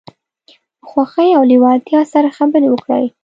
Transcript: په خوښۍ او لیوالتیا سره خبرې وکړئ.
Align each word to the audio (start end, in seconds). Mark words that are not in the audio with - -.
په 0.79 0.85
خوښۍ 0.89 1.29
او 1.37 1.43
لیوالتیا 1.51 2.01
سره 2.13 2.35
خبرې 2.37 2.67
وکړئ. 2.69 3.05